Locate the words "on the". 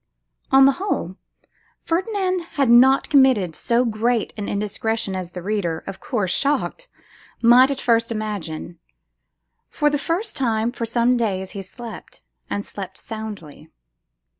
0.51-0.71